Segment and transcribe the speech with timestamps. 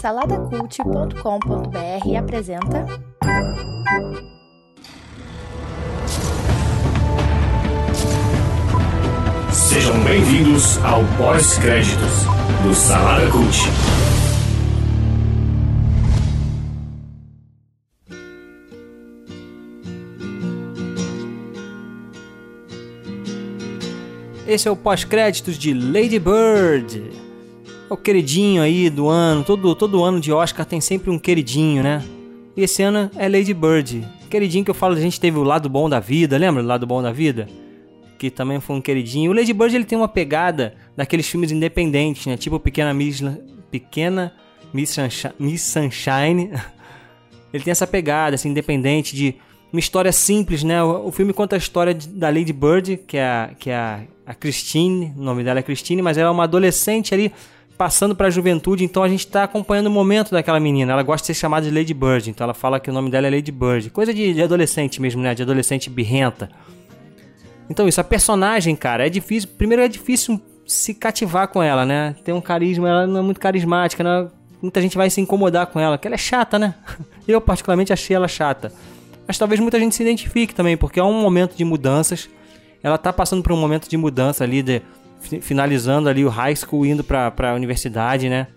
[0.00, 2.84] Saladacult.com.br apresenta.
[9.52, 12.24] Sejam bem-vindos ao pós-créditos
[12.64, 13.56] do Salada Cult.
[24.44, 27.21] Esse é o pós-créditos de Lady Bird.
[27.92, 29.44] O queridinho aí do ano.
[29.44, 32.02] Todo, todo ano de Oscar tem sempre um queridinho, né?
[32.56, 34.08] E esse ano é Lady Bird.
[34.30, 36.86] Queridinho que eu falo, a gente teve o lado bom da vida, lembra do lado
[36.86, 37.46] bom da vida?
[38.18, 39.30] Que também foi um queridinho.
[39.30, 42.38] O Lady Bird ele tem uma pegada daqueles filmes independentes, né?
[42.38, 43.22] Tipo Pequena Miss,
[43.70, 44.32] Pequena
[44.72, 45.34] Miss Sunshine.
[45.38, 46.50] Miss Sunshine.
[47.52, 49.34] ele tem essa pegada, assim, independente de
[49.70, 50.82] uma história simples, né?
[50.82, 54.00] O, o filme conta a história da Lady Bird, que é, a, que é a,
[54.24, 57.30] a Christine, o nome dela é Christine, mas ela é uma adolescente ali
[57.76, 60.92] passando para a juventude, então a gente está acompanhando o momento daquela menina.
[60.92, 63.26] Ela gosta de ser chamada de Lady Bird, então ela fala que o nome dela
[63.26, 63.90] é Lady Bird.
[63.90, 65.34] Coisa de, de adolescente mesmo, né?
[65.34, 66.48] De adolescente birrenta.
[67.68, 69.48] Então isso, a personagem, cara, é difícil.
[69.56, 72.14] Primeiro é difícil se cativar com ela, né?
[72.24, 74.28] Tem um carisma, ela não é muito carismática, né?
[74.60, 76.74] Muita gente vai se incomodar com ela, que ela é chata, né?
[77.26, 78.72] Eu particularmente achei ela chata.
[79.26, 82.28] Mas talvez muita gente se identifique também, porque é um momento de mudanças.
[82.82, 84.82] Ela tá passando por um momento de mudança ali, de,
[85.40, 88.48] finalizando ali o high school, indo pra, pra universidade, né?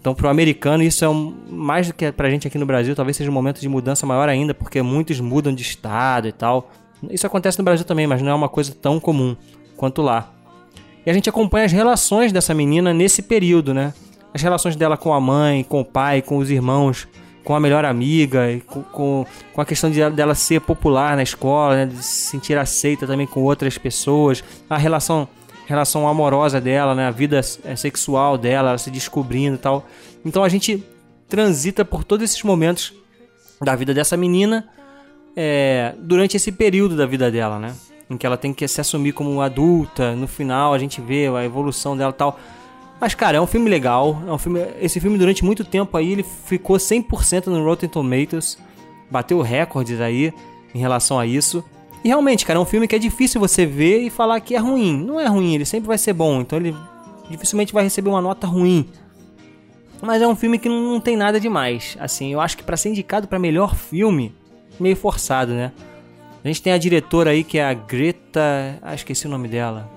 [0.00, 3.16] Então, pro americano, isso é um, mais do que pra gente aqui no Brasil, talvez
[3.16, 6.70] seja um momento de mudança maior ainda, porque muitos mudam de estado e tal.
[7.10, 9.34] Isso acontece no Brasil também, mas não é uma coisa tão comum
[9.76, 10.30] quanto lá.
[11.06, 13.94] E a gente acompanha as relações dessa menina nesse período, né?
[14.32, 17.08] As relações dela com a mãe, com o pai, com os irmãos,
[17.44, 21.76] com a melhor amiga, com, com, com a questão de, dela ser popular na escola,
[21.76, 21.86] né?
[21.86, 25.28] de se sentir aceita também com outras pessoas, a relação
[25.66, 27.06] relação amorosa dela, né?
[27.06, 29.86] a vida é, sexual dela, ela se descobrindo e tal.
[30.24, 30.84] Então a gente
[31.28, 32.92] transita por todos esses momentos
[33.60, 34.68] da vida dessa menina
[35.36, 37.74] é, durante esse período da vida dela, né?
[38.08, 40.14] Em que ela tem que se assumir como adulta.
[40.14, 42.38] No final a gente vê a evolução dela e tal.
[43.00, 44.22] Mas, cara, é um filme legal.
[44.26, 48.58] É um filme, esse filme, durante muito tempo aí, ele ficou 100% no Rotten Tomatoes.
[49.10, 50.32] Bateu recordes aí
[50.74, 51.64] em relação a isso.
[52.04, 54.58] E realmente, cara, é um filme que é difícil você ver e falar que é
[54.58, 55.02] ruim.
[55.02, 56.42] Não é ruim, ele sempre vai ser bom.
[56.42, 56.76] Então ele
[57.30, 58.86] dificilmente vai receber uma nota ruim.
[60.02, 61.96] Mas é um filme que não, tem nada demais.
[61.98, 64.34] Assim, eu acho que para ser indicado para melhor filme,
[64.78, 65.72] meio forçado, né?
[66.44, 68.78] A gente tem a diretora aí que é a Greta.
[68.82, 69.90] Ah, esqueci o nome dela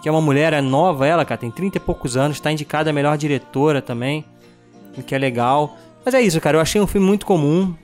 [0.00, 2.90] que é uma mulher, é nova ela, cara, tem 30 e poucos anos, está indicada
[2.90, 4.24] a melhor diretora também,
[4.96, 5.76] o que é legal.
[6.04, 7.74] Mas é isso, cara, eu achei um filme muito comum.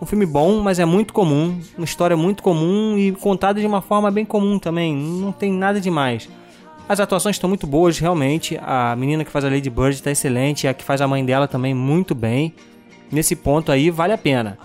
[0.00, 3.80] Um filme bom, mas é muito comum, uma história muito comum e contada de uma
[3.80, 6.28] forma bem comum também, não tem nada demais.
[6.88, 8.58] As atuações estão muito boas, realmente.
[8.62, 11.46] A menina que faz a Lady Bird está excelente, a que faz a mãe dela
[11.46, 12.54] também muito bem.
[13.12, 14.56] Nesse ponto aí, vale a pena.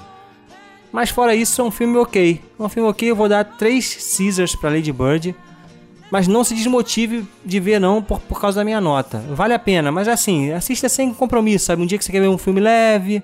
[0.92, 2.40] Mas fora isso, é um filme ok.
[2.58, 5.36] É um filme ok, eu vou dar 3 Caesars para Lady Bird
[6.14, 9.18] mas não se desmotive de ver não por, por causa da minha nota.
[9.32, 11.82] Vale a pena, mas assim, assista sem compromisso, sabe?
[11.82, 13.24] Um dia que você quer ver um filme leve,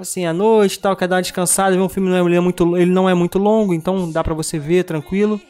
[0.00, 2.76] assim, à noite tal, quer dar uma descansada, ver um filme não é, é muito,
[2.76, 5.40] ele não é muito longo, então dá pra você ver tranquilo.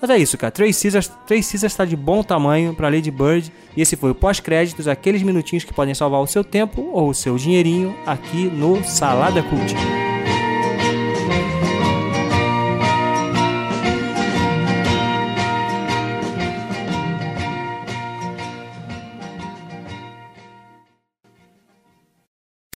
[0.00, 0.50] Mas é isso, cara.
[0.50, 3.52] Três Caesars, Três Caesars está de bom tamanho para Lady Bird.
[3.76, 7.14] E esse foi o pós-créditos, aqueles minutinhos que podem salvar o seu tempo ou o
[7.14, 9.74] seu dinheirinho aqui no Salada Cult.